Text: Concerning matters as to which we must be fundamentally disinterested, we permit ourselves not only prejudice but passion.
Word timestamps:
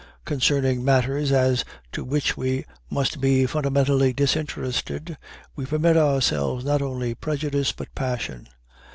Concerning 0.25 0.83
matters 0.83 1.31
as 1.31 1.63
to 1.91 2.03
which 2.03 2.35
we 2.35 2.65
must 2.89 3.21
be 3.21 3.45
fundamentally 3.45 4.11
disinterested, 4.11 5.15
we 5.55 5.63
permit 5.63 5.95
ourselves 5.95 6.65
not 6.65 6.81
only 6.81 7.13
prejudice 7.13 7.71
but 7.71 7.93
passion. 7.93 8.47